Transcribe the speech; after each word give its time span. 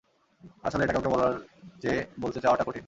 আসলে, 0.63 0.83
এটা 0.83 0.93
কাউকে 0.93 1.09
বলার 1.09 1.33
চেয়ে 1.81 2.05
বলতে 2.21 2.39
চাওয়াটা 2.39 2.63
কঠিন। 2.63 2.79